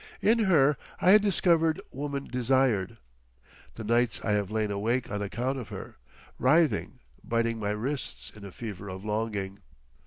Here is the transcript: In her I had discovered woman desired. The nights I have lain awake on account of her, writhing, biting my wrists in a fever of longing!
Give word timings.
In 0.23 0.39
her 0.45 0.77
I 0.99 1.11
had 1.11 1.21
discovered 1.21 1.79
woman 1.91 2.23
desired. 2.25 2.97
The 3.75 3.83
nights 3.83 4.19
I 4.25 4.31
have 4.31 4.49
lain 4.49 4.71
awake 4.71 5.11
on 5.11 5.21
account 5.21 5.59
of 5.59 5.69
her, 5.69 5.97
writhing, 6.39 7.01
biting 7.23 7.59
my 7.59 7.69
wrists 7.69 8.31
in 8.35 8.43
a 8.43 8.51
fever 8.51 8.89
of 8.89 9.05
longing! 9.05 9.59